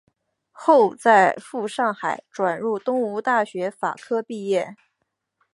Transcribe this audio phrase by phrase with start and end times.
[0.51, 4.75] 后在赴上海转入东吴大学法科毕业。